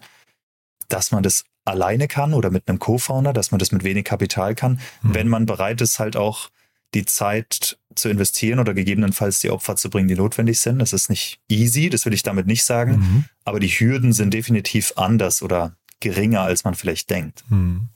[0.87, 4.55] dass man das alleine kann oder mit einem Co-Founder, dass man das mit wenig Kapital
[4.55, 5.15] kann, mhm.
[5.15, 6.49] wenn man bereit ist, halt auch
[6.93, 10.79] die Zeit zu investieren oder gegebenenfalls die Opfer zu bringen, die notwendig sind.
[10.79, 13.25] Das ist nicht easy, das will ich damit nicht sagen, mhm.
[13.43, 17.43] aber die Hürden sind definitiv anders oder geringer, als man vielleicht denkt.
[17.49, 17.89] Mhm.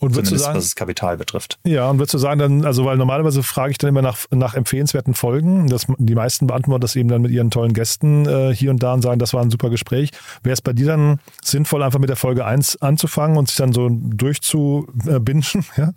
[0.00, 1.58] Und würdest du sagen, was das Kapital betrifft.
[1.64, 4.54] ja, und würdest du sagen, dann, also weil normalerweise frage ich dann immer nach, nach
[4.54, 5.68] empfehlenswerten Folgen.
[5.68, 8.94] Das, die meisten beantworten das eben dann mit ihren tollen Gästen äh, hier und da
[8.94, 10.10] und sagen, das war ein super Gespräch.
[10.42, 13.72] Wäre es bei dir dann sinnvoll, einfach mit der Folge 1 anzufangen und sich dann
[13.72, 15.44] so durchzubingen?
[15.76, 15.92] Ja?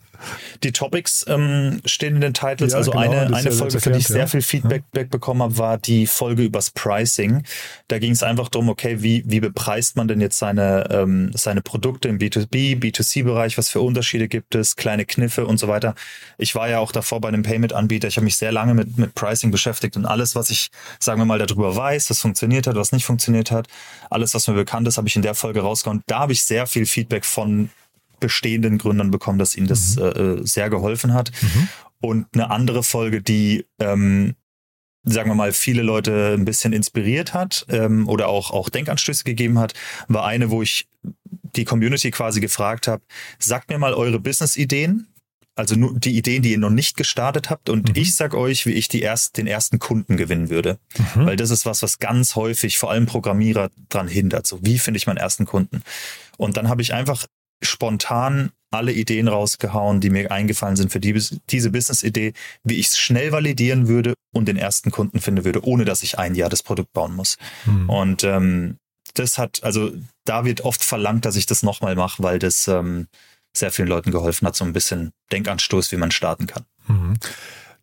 [0.63, 2.71] Die Topics ähm, stehen in den Titles.
[2.71, 4.27] Ja, also genau, eine, eine ja Folge, für die ich sehr ja.
[4.27, 7.43] viel Feedback bekommen habe, war die Folge übers Pricing.
[7.87, 11.61] Da ging es einfach darum, okay, wie, wie bepreist man denn jetzt seine, ähm, seine
[11.61, 15.93] Produkte im B2B, B2C-Bereich, was für Unterschiede gibt es, kleine Kniffe und so weiter.
[16.39, 18.08] Ich war ja auch davor bei einem Payment-Anbieter.
[18.08, 21.25] Ich habe mich sehr lange mit, mit Pricing beschäftigt und alles, was ich, sagen wir
[21.25, 23.67] mal, darüber weiß, was funktioniert hat, was nicht funktioniert hat,
[24.10, 26.01] alles, was mir bekannt ist, habe ich in der Folge rausgehauen.
[26.08, 27.69] Da habe ich sehr viel Feedback von
[28.19, 31.32] bestehenden Gründern bekommen, dass ihnen das äh, sehr geholfen hat.
[32.01, 34.36] Und eine andere Folge, die, ähm,
[35.03, 39.60] sagen wir mal, viele Leute ein bisschen inspiriert hat ähm, oder auch, auch Denkanstöße gegeben
[39.60, 39.73] hat,
[40.08, 40.88] war eine, wo ich
[41.55, 43.03] die Community quasi gefragt habe,
[43.39, 45.07] sagt mir mal eure Business-Ideen,
[45.55, 48.71] also nur die Ideen, die ihr noch nicht gestartet habt und ich sag euch, wie
[48.71, 50.79] ich die erst, den ersten Kunden gewinnen würde.
[51.25, 54.47] Weil das ist was, was ganz häufig vor allem Programmierer dran hindert.
[54.47, 55.83] So, wie finde ich meinen ersten Kunden?
[56.37, 57.27] Und dann habe ich einfach
[57.61, 61.13] spontan alle Ideen rausgehauen, die mir eingefallen sind für die,
[61.51, 65.85] diese Business-Idee, wie ich es schnell validieren würde und den ersten Kunden finden würde, ohne
[65.85, 67.37] dass ich ein Jahr das Produkt bauen muss.
[67.87, 68.77] Und ähm,
[69.13, 69.91] das hat, also
[70.25, 73.07] da wird oft verlangt, dass ich das nochmal mache, weil das ähm,
[73.55, 76.65] sehr vielen Leuten geholfen hat, so ein bisschen Denkanstoß, wie man starten kann.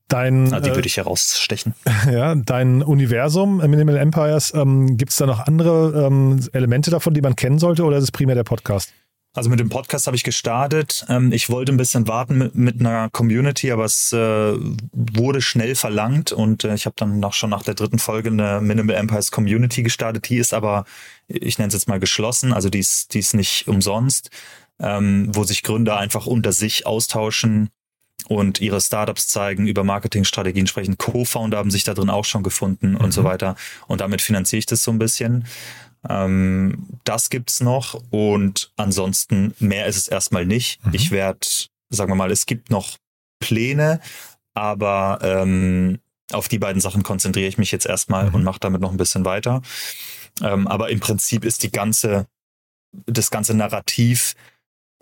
[0.09, 1.75] Dein, Also die äh, würde ich herausstechen.
[2.11, 7.15] ja, dein Universum, äh, Minimal Empires, ähm, gibt es da noch andere ähm, Elemente davon,
[7.15, 8.93] die man kennen sollte oder ist es primär der Podcast?
[9.33, 11.07] Also mit dem Podcast habe ich gestartet.
[11.09, 14.57] Ähm, ich wollte ein bisschen warten mit, mit einer Community, aber es äh,
[14.93, 18.61] wurde schnell verlangt und äh, ich habe dann nach, schon nach der dritten Folge eine
[18.61, 20.29] Minimal Empires Community gestartet.
[20.29, 20.85] Die ist aber,
[21.29, 24.31] ich nenne es jetzt mal geschlossen, also die ist, die ist nicht umsonst,
[24.81, 27.71] ähm, wo sich Gründer einfach unter sich austauschen
[28.27, 30.99] und ihre Startups zeigen, über Marketingstrategien sprechen.
[30.99, 33.55] Co-Founder haben sich da drin auch schon gefunden und so weiter.
[33.87, 35.47] Und damit finanziere ich das so ein bisschen.
[36.09, 40.81] Ähm, das gibt's noch und ansonsten mehr ist es erstmal nicht.
[40.93, 41.47] Ich werde,
[41.91, 42.97] sagen wir mal, es gibt noch
[43.41, 44.01] Pläne,
[44.55, 45.99] aber ähm,
[46.33, 49.25] auf die beiden Sachen konzentriere ich mich jetzt erstmal und mache damit noch ein bisschen
[49.25, 49.63] weiter.
[50.43, 52.27] Ähm, aber im Prinzip ist die ganze,
[53.07, 54.37] das ganze Narrativ,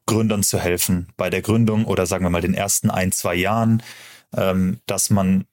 [0.07, 3.83] Gründern zu helfen bei der Gründung oder sagen wir mal den ersten ein, zwei Jahren,
[4.35, 5.45] ähm, dass man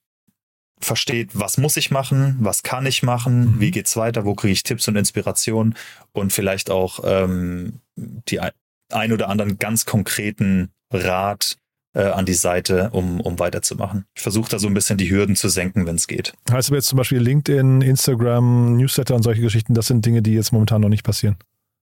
[0.86, 4.64] versteht, was muss ich machen, was kann ich machen, wie geht's weiter, wo kriege ich
[4.64, 5.76] Tipps und Inspiration
[6.14, 11.58] und vielleicht auch ähm, die ein, oder anderen ganz konkreten Rat
[11.94, 14.06] äh, an die Seite, um, um weiterzumachen.
[14.16, 16.34] Ich versuche da so ein bisschen die Hürden zu senken, wenn es geht.
[16.52, 20.34] Heißt aber jetzt zum Beispiel LinkedIn, Instagram, Newsletter und solche Geschichten, das sind Dinge, die
[20.34, 21.36] jetzt momentan noch nicht passieren.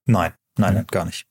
[0.06, 1.26] Nein, nein, nein gar nicht.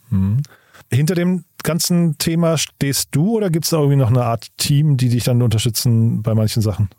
[0.91, 4.97] Hinter dem ganzen Thema stehst du oder gibt es da irgendwie noch eine Art Team,
[4.97, 6.89] die dich dann unterstützen bei manchen Sachen?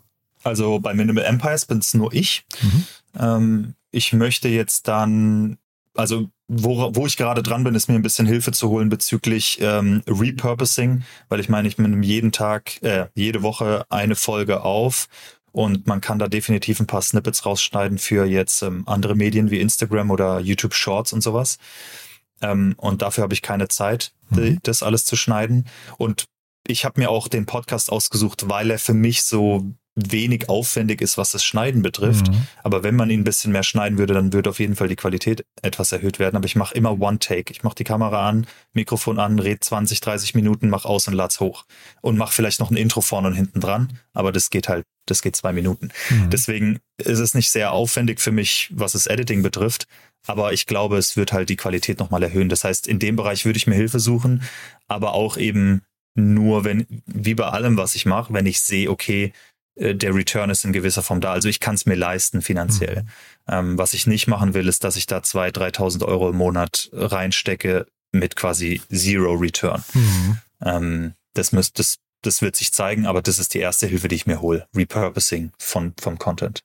[0.45, 2.45] Also bei Minimal Empires bin es nur ich.
[3.19, 5.57] Ähm, ich möchte jetzt dann,
[5.95, 9.57] also wo, wo ich gerade dran bin, ist mir ein bisschen Hilfe zu holen bezüglich
[9.59, 15.07] ähm, Repurposing, weil ich meine, ich nehme jeden Tag, äh, jede Woche eine Folge auf
[15.51, 19.61] und man kann da definitiv ein paar Snippets rausschneiden für jetzt ähm, andere Medien wie
[19.61, 21.57] Instagram oder YouTube Shorts und sowas.
[22.41, 25.65] Ähm, und dafür habe ich keine Zeit, die, das alles zu schneiden.
[25.97, 26.25] Und
[26.67, 31.17] ich habe mir auch den Podcast ausgesucht, weil er für mich so wenig aufwendig ist,
[31.17, 32.27] was das Schneiden betrifft.
[32.63, 34.97] Aber wenn man ihn ein bisschen mehr schneiden würde, dann würde auf jeden Fall die
[34.97, 36.35] Qualität etwas erhöht werden.
[36.35, 37.51] Aber ich mache immer One Take.
[37.51, 41.39] Ich mache die Kamera an, Mikrofon an, red 20, 30 Minuten, mach aus und lad's
[41.39, 41.65] hoch.
[42.01, 43.97] Und mach vielleicht noch ein Intro vorne und hinten dran.
[44.13, 45.89] Aber das geht halt, das geht zwei Minuten.
[46.29, 49.87] Deswegen ist es nicht sehr aufwendig für mich, was das Editing betrifft.
[50.27, 52.49] Aber ich glaube, es wird halt die Qualität nochmal erhöhen.
[52.49, 54.43] Das heißt, in dem Bereich würde ich mir Hilfe suchen,
[54.87, 55.83] aber auch eben
[56.15, 59.33] nur, wenn, wie bei allem, was ich mache, wenn ich sehe, okay,
[59.75, 61.31] der Return ist in gewisser Form da.
[61.31, 63.05] Also ich kann es mir leisten finanziell.
[63.47, 66.89] Ähm, was ich nicht machen will, ist, dass ich da 2.000, 3.000 Euro im Monat
[66.93, 69.83] reinstecke mit quasi Zero Return.
[70.63, 74.15] Ähm, das, müsst, das, das wird sich zeigen, aber das ist die erste Hilfe, die
[74.15, 74.67] ich mir hole.
[74.75, 76.63] Repurposing von, vom Content.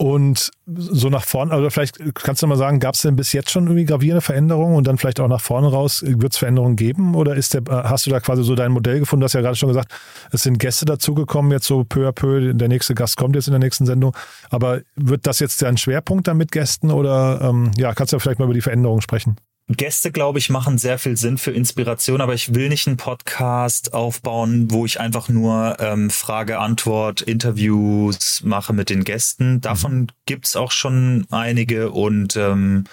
[0.00, 3.50] Und so nach vorne, oder vielleicht kannst du mal sagen, gab es denn bis jetzt
[3.50, 7.16] schon irgendwie gravierende Veränderungen und dann vielleicht auch nach vorne raus, wird es Veränderungen geben?
[7.16, 9.22] Oder ist der, hast du da quasi so dein Modell gefunden?
[9.22, 9.92] Du hast ja gerade schon gesagt,
[10.30, 13.52] es sind Gäste dazugekommen, jetzt so peu à peu, der nächste Gast kommt jetzt in
[13.52, 14.16] der nächsten Sendung.
[14.50, 18.20] Aber wird das jetzt ein Schwerpunkt dann mit Gästen oder ähm, ja, kannst du ja
[18.20, 19.36] vielleicht mal über die Veränderungen sprechen?
[19.68, 23.92] Gäste, glaube ich, machen sehr viel Sinn für Inspiration, aber ich will nicht einen Podcast
[23.92, 29.60] aufbauen, wo ich einfach nur ähm, Frage, Antwort, Interviews mache mit den Gästen.
[29.60, 32.84] Davon gibt's auch schon einige und ähm,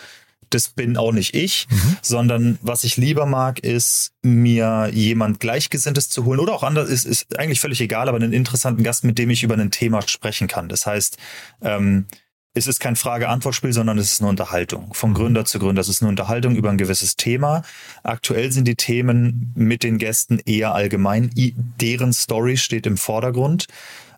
[0.50, 1.98] das bin auch nicht ich, mhm.
[2.02, 7.06] sondern was ich lieber mag, ist mir jemand Gleichgesinntes zu holen oder auch anders, ist,
[7.06, 10.48] ist eigentlich völlig egal, aber einen interessanten Gast, mit dem ich über ein Thema sprechen
[10.48, 10.70] kann.
[10.70, 11.18] Das heißt,
[11.62, 12.06] ähm,
[12.56, 14.94] es ist kein Frage-Antwort-Spiel, sondern es ist eine Unterhaltung.
[14.94, 15.14] Von.
[15.14, 15.82] Gründer zu Gründer.
[15.82, 17.64] Es ist eine Unterhaltung über ein gewisses Thema.
[18.02, 21.30] Aktuell sind die Themen mit den Gästen eher allgemein.
[21.36, 23.68] Deren Story steht im Vordergrund.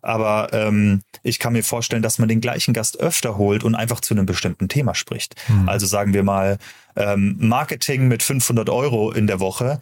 [0.03, 3.99] Aber ähm, ich kann mir vorstellen, dass man den gleichen Gast öfter holt und einfach
[3.99, 5.35] zu einem bestimmten Thema spricht.
[5.47, 5.67] Mhm.
[5.67, 6.59] Also sagen wir mal
[6.95, 9.79] ähm, Marketing mit 500 Euro in der Woche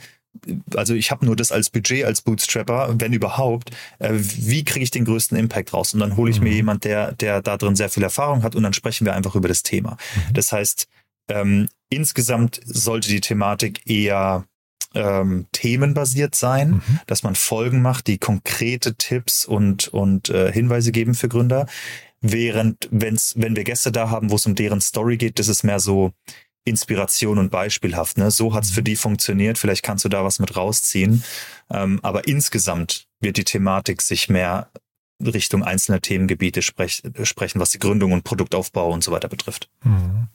[0.76, 4.91] also ich habe nur das als Budget als Bootstrapper, wenn überhaupt, äh, wie kriege ich
[4.91, 5.93] den größten Impact raus?
[5.93, 6.45] Und dann hole ich mhm.
[6.45, 9.36] mir jemand, der, der da drin sehr viel Erfahrung hat und dann sprechen wir einfach
[9.36, 9.91] über das Thema.
[10.15, 10.34] Mhm.
[10.34, 10.88] Das heißt,
[11.30, 14.45] ähm, insgesamt sollte die Thematik eher
[14.93, 17.00] ähm, themenbasiert sein, mhm.
[17.08, 21.67] dass man Folgen macht, die konkrete Tipps und, und äh, Hinweise geben für Gründer.
[22.21, 25.63] Während, wenn's, wenn wir Gäste da haben, wo es um deren Story geht, das ist
[25.63, 26.12] mehr so,
[26.65, 28.17] Inspiration und beispielhaft.
[28.17, 28.32] Ne?
[28.32, 28.86] So hat's für mhm.
[28.86, 29.58] die funktioniert.
[29.58, 31.23] Vielleicht kannst du da was mit rausziehen.
[31.71, 34.69] Ähm, aber insgesamt wird die Thematik sich mehr
[35.23, 39.69] Richtung einzelner Themengebiete sprech, sprechen, was die Gründung und Produktaufbau und so weiter betrifft.
[39.84, 40.28] Mhm.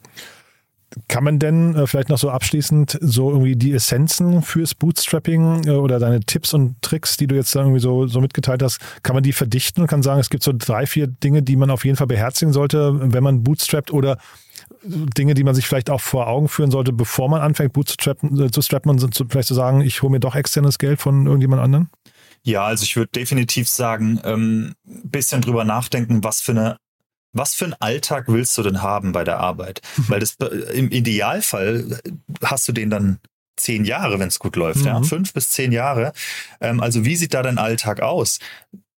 [1.07, 5.71] Kann man denn äh, vielleicht noch so abschließend so irgendwie die Essenzen fürs Bootstrapping äh,
[5.71, 9.23] oder deine Tipps und Tricks, die du jetzt irgendwie so, so mitgeteilt hast, kann man
[9.23, 11.95] die verdichten und kann sagen, es gibt so drei, vier Dinge, die man auf jeden
[11.95, 14.17] Fall beherzigen sollte, wenn man bootstrappt oder
[14.83, 17.93] Dinge, die man sich vielleicht auch vor Augen führen sollte, bevor man anfängt, Boot zu
[17.93, 21.01] strappen, äh, zu strappen und zu, vielleicht zu sagen, ich hole mir doch externes Geld
[21.01, 21.89] von irgendjemand anderen?
[22.43, 26.77] Ja, also ich würde definitiv sagen, ähm, bisschen drüber nachdenken, was für eine
[27.33, 29.81] was für einen Alltag willst du denn haben bei der Arbeit?
[30.07, 31.99] Weil das äh, im Idealfall
[32.43, 33.19] hast du den dann
[33.55, 34.87] zehn Jahre, wenn es gut läuft, mhm.
[34.87, 36.13] ja, fünf bis zehn Jahre.
[36.59, 38.39] Ähm, also wie sieht da dein Alltag aus,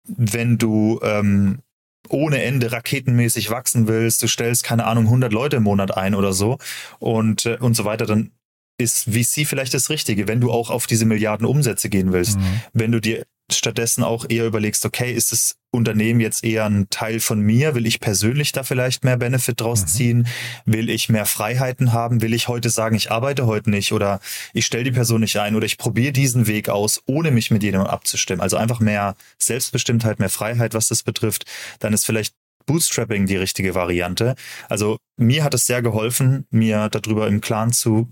[0.05, 1.61] wenn du ähm,
[2.09, 6.33] ohne Ende raketenmäßig wachsen willst, du stellst, keine Ahnung, 100 Leute im Monat ein oder
[6.33, 6.59] so
[6.99, 8.33] und, äh, und so weiter, dann
[8.79, 12.39] ist VC vielleicht das Richtige, wenn du auch auf diese Milliarden Umsätze gehen willst.
[12.39, 12.61] Mhm.
[12.73, 13.25] Wenn du dir
[13.57, 17.75] stattdessen auch eher überlegst, okay, ist das Unternehmen jetzt eher ein Teil von mir?
[17.75, 19.87] Will ich persönlich da vielleicht mehr Benefit draus mhm.
[19.87, 20.27] ziehen?
[20.67, 22.21] Will ich mehr Freiheiten haben?
[22.21, 24.21] Will ich heute sagen, ich arbeite heute nicht oder
[24.53, 27.63] ich stelle die Person nicht ein oder ich probiere diesen Weg aus, ohne mich mit
[27.63, 28.43] jemandem abzustimmen?
[28.43, 31.47] Also einfach mehr Selbstbestimmtheit, mehr Freiheit, was das betrifft.
[31.81, 32.35] Dann ist vielleicht
[32.67, 34.35] Bootstrapping die richtige Variante.
[34.69, 38.09] Also mir hat es sehr geholfen, mir darüber im Klaren zu,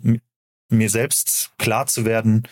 [0.71, 2.45] mir selbst klar zu werden,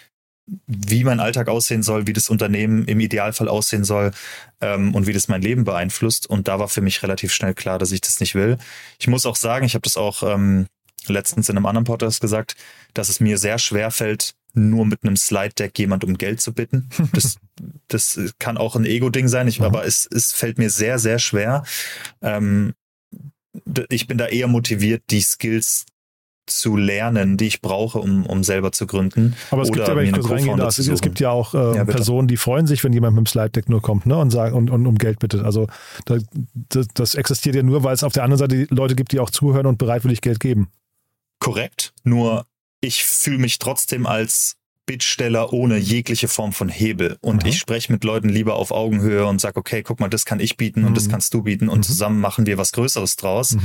[0.66, 4.12] wie mein Alltag aussehen soll, wie das Unternehmen im Idealfall aussehen soll
[4.60, 6.28] ähm, und wie das mein Leben beeinflusst.
[6.28, 8.58] Und da war für mich relativ schnell klar, dass ich das nicht will.
[8.98, 10.66] Ich muss auch sagen, ich habe das auch ähm,
[11.06, 12.56] letztens in einem anderen Podcast gesagt,
[12.94, 16.88] dass es mir sehr schwer fällt, nur mit einem Slide-Deck jemand um Geld zu bitten.
[17.12, 17.36] Das,
[17.88, 21.64] das kann auch ein Ego-Ding sein, ich, aber es, es fällt mir sehr, sehr schwer.
[22.22, 22.74] Ähm,
[23.88, 25.86] ich bin da eher motiviert, die Skills
[26.50, 29.34] zu lernen, die ich brauche, um, um selber zu gründen.
[29.50, 31.84] Aber es gibt ja, wenn ich kurz reingehe, es, es gibt ja auch äh, ja,
[31.84, 34.54] Personen, die freuen sich, wenn jemand mit dem Slide Deck nur kommt ne, und, sagt,
[34.54, 35.44] und, und um Geld bittet.
[35.44, 35.66] Also
[36.04, 39.30] das, das existiert ja nur, weil es auf der anderen Seite Leute gibt, die auch
[39.30, 40.68] zuhören und bereitwillig Geld geben.
[41.40, 41.92] Korrekt.
[42.04, 42.46] Nur
[42.80, 44.58] ich fühle mich trotzdem als
[44.88, 47.18] Bittsteller ohne jegliche Form von Hebel.
[47.20, 47.50] Und mhm.
[47.50, 50.56] ich spreche mit Leuten lieber auf Augenhöhe und sage, okay, guck mal, das kann ich
[50.56, 50.94] bieten und mhm.
[50.94, 51.82] das kannst du bieten und mhm.
[51.82, 53.56] zusammen machen wir was Größeres draus.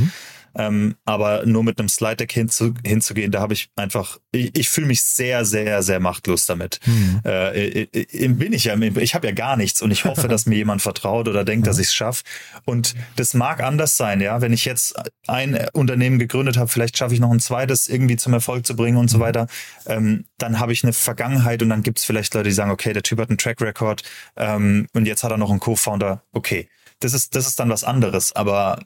[0.56, 4.70] Ähm, aber nur mit einem Slide Deck hinzu, hinzugehen, da habe ich einfach, ich, ich
[4.70, 6.80] fühle mich sehr, sehr, sehr machtlos damit.
[6.86, 7.22] Mhm.
[7.24, 7.88] Äh,
[8.28, 11.28] bin ich ja, ich habe ja gar nichts und ich hoffe, dass mir jemand vertraut
[11.28, 11.68] oder denkt, mhm.
[11.68, 12.24] dass ich es schaffe.
[12.66, 14.42] Und das mag anders sein, ja.
[14.42, 14.96] Wenn ich jetzt
[15.28, 18.98] ein Unternehmen gegründet habe, vielleicht schaffe ich noch ein zweites irgendwie zum Erfolg zu bringen
[18.98, 19.22] und so mhm.
[19.22, 19.48] weiter.
[19.86, 22.94] Ähm, dann habe ich eine Vergangenheit und dann gibt es vielleicht Leute, die sagen, okay,
[22.94, 24.04] der Typ hat einen Track Record
[24.38, 26.24] ähm, und jetzt hat er noch einen Co-Founder.
[26.32, 28.34] Okay, das ist, das ist dann was anderes.
[28.34, 28.80] Aber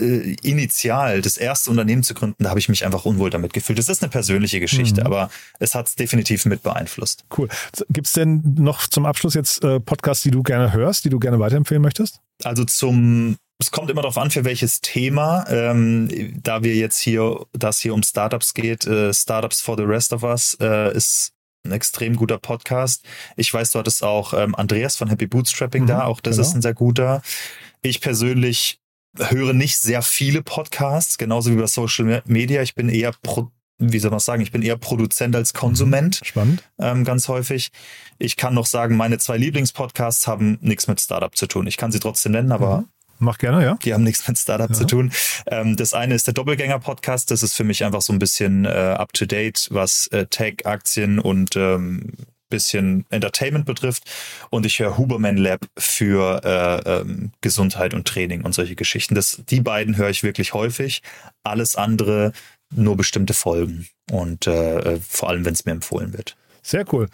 [0.00, 3.78] äh, initial das erste Unternehmen zu gründen, da habe ich mich einfach unwohl damit gefühlt.
[3.78, 5.06] Das ist eine persönliche Geschichte, mhm.
[5.06, 7.24] aber es hat es definitiv mit beeinflusst.
[7.36, 7.48] Cool.
[7.90, 11.18] Gibt es denn noch zum Abschluss jetzt äh, Podcasts, die du gerne hörst, die du
[11.18, 12.20] gerne weiterempfehlen möchtest?
[12.42, 15.44] Also zum es kommt immer darauf an, für welches Thema.
[15.48, 16.08] Ähm,
[16.42, 20.24] da wir jetzt hier, das hier um Startups geht, äh, Startups for the Rest of
[20.24, 21.32] Us äh, ist
[21.64, 23.04] ein extrem guter Podcast.
[23.36, 26.48] Ich weiß, du hattest auch ähm, Andreas von Happy Bootstrapping mhm, da, auch das genau.
[26.48, 27.22] ist ein sehr guter.
[27.80, 28.80] Ich persönlich
[29.18, 32.62] höre nicht sehr viele Podcasts, genauso wie bei Social Media.
[32.62, 36.20] Ich bin eher Pro wie soll man sagen, ich bin eher Produzent als Konsument.
[36.20, 36.24] Mhm.
[36.24, 36.62] Spannend.
[36.78, 37.70] Ähm, ganz häufig.
[38.18, 41.66] Ich kann noch sagen, meine zwei Lieblingspodcasts haben nichts mit Startup zu tun.
[41.66, 42.88] Ich kann sie trotzdem nennen, aber mhm.
[43.20, 43.78] Mach gerne, ja.
[43.82, 44.74] Die haben nichts mit Startup ja.
[44.74, 45.12] zu tun.
[45.46, 47.30] Ähm, das eine ist der Doppelgänger-Podcast.
[47.30, 51.56] Das ist für mich einfach so ein bisschen äh, up-to-date, was äh, Tech, Aktien und
[51.56, 52.12] ähm,
[52.48, 54.04] bisschen Entertainment betrifft.
[54.50, 59.14] Und ich höre Huberman Lab für äh, ähm, Gesundheit und Training und solche Geschichten.
[59.14, 61.02] Das, die beiden höre ich wirklich häufig.
[61.42, 62.32] Alles andere
[62.74, 66.36] nur bestimmte Folgen und äh, vor allem, wenn es mir empfohlen wird.
[66.62, 67.08] Sehr cool.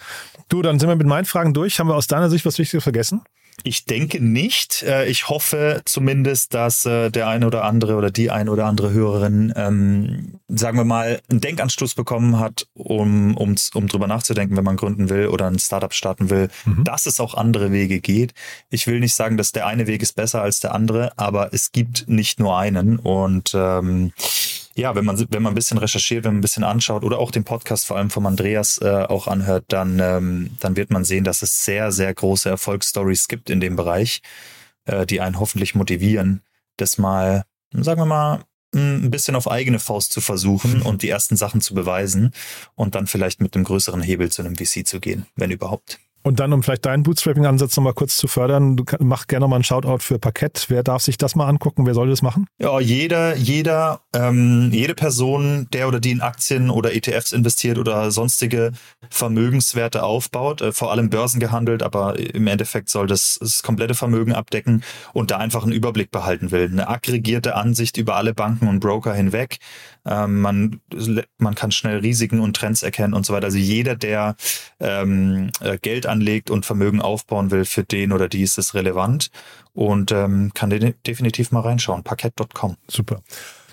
[0.49, 1.79] Du, dann sind wir mit meinen Fragen durch.
[1.81, 3.23] Haben wir aus deiner Sicht was Wichtiges vergessen?
[3.63, 4.83] Ich denke nicht.
[4.83, 8.91] Äh, ich hoffe zumindest, dass äh, der eine oder andere oder die eine oder andere
[8.91, 14.65] Hörerin, ähm, sagen wir mal, einen Denkanstoß bekommen hat, um, um, um drüber nachzudenken, wenn
[14.65, 16.85] man gründen will oder ein Startup starten will, mhm.
[16.85, 18.35] dass es auch andere Wege geht.
[18.71, 21.73] Ich will nicht sagen, dass der eine Weg ist besser als der andere, aber es
[21.73, 24.13] gibt nicht nur einen und ähm,
[24.77, 27.31] ja, wenn man, wenn man ein bisschen recherchiert, wenn man ein bisschen anschaut oder auch
[27.31, 31.25] den Podcast vor allem vom Andreas äh, auch anhört, dann, ähm, dann wird man sehen,
[31.25, 34.23] dass es sehr, sehr große Erfolgsstories gibt in dem Bereich,
[34.85, 36.43] äh, die einen hoffentlich motivieren,
[36.77, 41.37] das mal, sagen wir mal, ein bisschen auf eigene Faust zu versuchen und die ersten
[41.37, 42.33] Sachen zu beweisen
[42.77, 45.99] und dann vielleicht mit einem größeren Hebel zu einem VC zu gehen, wenn überhaupt.
[46.23, 49.65] Und dann, um vielleicht deinen Bootstrapping-Ansatz nochmal kurz zu fördern, du mach gerne mal einen
[49.65, 50.67] Shoutout für Parkett.
[50.69, 51.87] Wer darf sich das mal angucken?
[51.87, 52.47] Wer soll das machen?
[52.59, 58.11] Ja, jeder, jeder, ähm, jede Person, der oder die in Aktien oder ETFs investiert oder
[58.11, 58.73] sonstige
[59.09, 64.33] Vermögenswerte aufbaut, äh, vor allem Börsen gehandelt, aber im Endeffekt soll das das komplette Vermögen
[64.33, 66.69] abdecken und da einfach einen Überblick behalten will.
[66.71, 69.59] Eine aggregierte Ansicht über alle Banken und Broker hinweg.
[70.07, 70.81] Ähm, man,
[71.39, 73.47] man kann schnell Risiken und Trends erkennen und so weiter.
[73.47, 74.37] Also jeder, der
[74.79, 79.31] ähm, äh, Geld anlegt und Vermögen aufbauen will, für den oder die ist es relevant
[79.73, 82.03] und ähm, kann de definitiv mal reinschauen.
[82.03, 82.77] Parkett.com.
[82.89, 83.21] Super.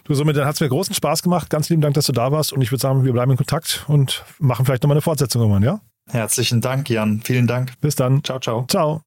[0.04, 1.50] Du, somit hat es mir großen Spaß gemacht.
[1.50, 3.86] Ganz lieben Dank, dass du da warst und ich würde sagen, wir bleiben in Kontakt
[3.88, 5.82] und machen vielleicht nochmal eine Fortsetzung irgendwann, ja?
[6.10, 7.22] Herzlichen Dank, Jan.
[7.22, 7.74] Vielen Dank.
[7.82, 8.24] Bis dann.
[8.24, 8.66] Ciao, ciao.
[8.68, 9.07] Ciao.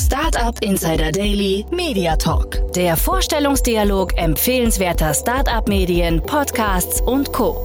[0.00, 2.72] Startup Insider Daily Media Talk.
[2.72, 7.56] Der Vorstellungsdialog empfehlenswerter Startup-Medien, Podcasts und Co.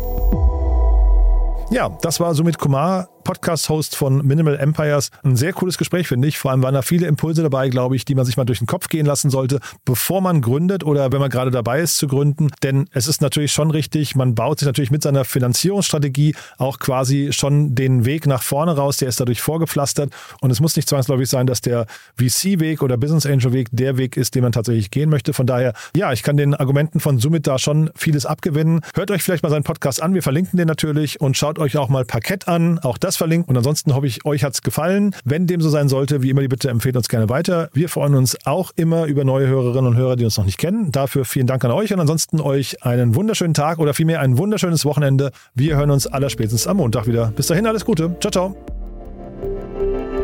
[1.72, 5.10] Ja, das war somit Kumar Podcast-Host von Minimal Empires.
[5.24, 6.38] Ein sehr cooles Gespräch, finde ich.
[6.38, 8.68] Vor allem waren da viele Impulse dabei, glaube ich, die man sich mal durch den
[8.68, 12.52] Kopf gehen lassen sollte, bevor man gründet oder wenn man gerade dabei ist zu gründen.
[12.64, 17.34] Denn es ist natürlich schon richtig, man baut sich natürlich mit seiner Finanzierungsstrategie auch quasi
[17.34, 20.14] schon den Weg nach vorne raus, der ist dadurch vorgepflastert.
[20.40, 24.36] Und es muss nicht zwangsläufig sein, dass der VC-Weg oder Business Angel-Weg der Weg ist,
[24.36, 25.34] den man tatsächlich gehen möchte.
[25.34, 28.82] Von daher, ja, ich kann den Argumenten von Summit da schon vieles abgewinnen.
[28.94, 31.90] Hört euch vielleicht mal seinen Podcast an, wir verlinken den natürlich und schaut euch auch
[31.90, 32.78] mal Parkett an.
[32.80, 33.50] Auch das das verlinken.
[33.50, 35.16] Und ansonsten hoffe ich, euch hat es gefallen.
[35.24, 37.70] Wenn dem so sein sollte, wie immer die Bitte, empfehlt uns gerne weiter.
[37.74, 40.92] Wir freuen uns auch immer über neue Hörerinnen und Hörer, die uns noch nicht kennen.
[40.92, 44.86] Dafür vielen Dank an euch und ansonsten euch einen wunderschönen Tag oder vielmehr ein wunderschönes
[44.86, 45.32] Wochenende.
[45.54, 47.32] Wir hören uns aller spätestens am Montag wieder.
[47.36, 48.16] Bis dahin alles Gute.
[48.20, 50.15] Ciao, ciao.